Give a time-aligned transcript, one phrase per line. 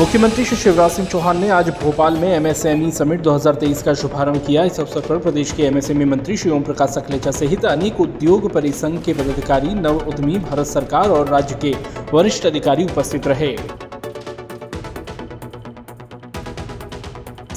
[0.00, 4.62] मुख्यमंत्री श्री शिवराज सिंह चौहान ने आज भोपाल में एमएसएमई समिट 2023 का शुभारंभ किया।
[4.64, 8.98] इस अवसर पर प्रदेश के एमएसएमई मंत्री श्री ओम प्रकाश सकलेचा सहित अनेक उद्योग परिसंघ
[9.04, 11.74] के पदाधिकारी नव उद्यमी भारत सरकार और राज्य के
[12.12, 13.56] वरिष्ठ अधिकारी उपस्थित रहे।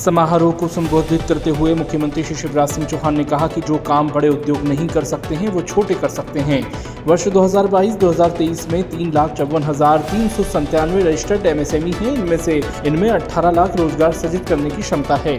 [0.04, 4.10] समारोह को संबोधित करते हुए मुख्यमंत्री श्री शिवराज सिंह चौहान ने कहा कि जो काम
[4.10, 6.62] बड़े उद्योग नहीं कर सकते हैं, वो छोटे कर सकते हैं।
[7.08, 12.62] वर्ष 2022-2023 में तीन लाख चौवन हज़ार तीन सौ संतानवे रजिस्टर्ड एमएसएमई हैं। इनमें से,
[12.86, 15.38] इनमें 18 लाख रोज़गार सृजित करने की क्षमता है।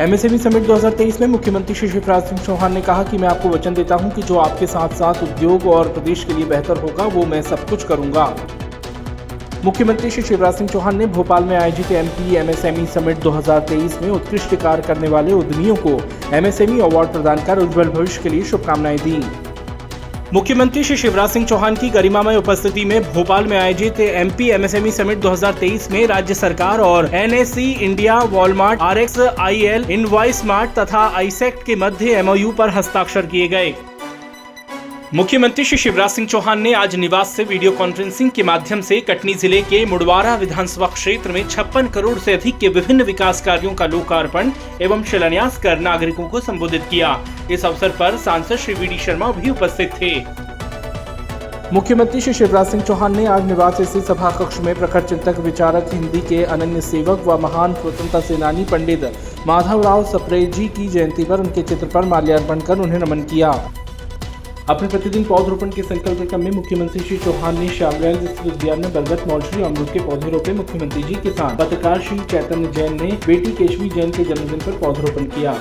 [0.00, 3.74] एमएसएमई समिट 2023 में मुख्यमंत्री श्री शिवराज सिंह चौहान ने कहा कि मैं आपको वचन
[3.74, 7.24] देता हूँ कि जो आपके साथ साथ उद्योग और प्रदेश के लिए बेहतर होगा, वो
[7.26, 8.34] मैं सब कुछ करूँगा।
[9.64, 14.54] मुख्यमंत्री श्री शिवराज सिंह चौहान ने भोपाल में आयोजित एमपी एमएसएमई समिट 2023 में उत्कृष्ट
[14.54, 15.90] कार्य करने वाले उद्यमियों को
[16.36, 19.22] एमएसएमई अवार्ड प्रदान कर उज्जवल भविष्य के लिए शुभकामनाएँ दी।
[20.32, 25.20] मुख्यमंत्री श्री शिवराज सिंह चौहान की गरिमामय उपस्थिति में भोपाल में आयोजित एमपी एमएसएमई समिट
[25.20, 31.06] 2023 में राज्य सरकार और NSC India, Walmart, R X, I L, invoice mart तथा
[31.16, 33.74] आईसेक्ट के मध्य एमओयू पर हस्ताक्षर किए गए।
[35.14, 39.32] मुख्यमंत्री श्री शिवराज सिंह चौहान ने आज निवास से वीडियो कॉन्फ्रेंसिंग के माध्यम से कटनी
[39.34, 43.86] ज़िले के मुडवारा विधानसभा क्षेत्र में छप्पन करोड़ से अधिक के विभिन्न विकास कार्यों का
[43.86, 44.52] लोकार्पण
[44.82, 47.18] एवं शिलान्यास कर नागरिकों को संबोधित किया।
[47.50, 50.14] इस अवसर पर सांसद श्री वी डी शर्मा भी उपस्थित थे।
[51.72, 55.92] मुख्यमंत्री श्री शिवराज सिंह चौहान ने आज निवास स्थित सभा कक्ष में प्रखर चिंतक विचारक,
[55.92, 59.04] हिंदी के अनन्य सेवक व महान स्वतंत्रता सेनानी पंडित
[59.46, 63.52] माधवराव सप्रे जी की जयंती पर उनके चित्र पर माल्यार्पण कर उन्हें नमन किया।
[64.70, 68.92] अपने प्रतिदिन पौधरोपण के संकल्प क्रम में मुख्यमंत्री श्री चौहान ने श्यामगंज स्थित उद्यान में
[68.92, 73.10] बरगद, मौलश्री अमृत के पौधे रोपे। मुख्यमंत्री जी के साथ पत्रकार श्री चैतन्य जैन ने
[73.26, 75.52] बेटी केशवी जैन के जन्मदिन पर पौधरोपण किया।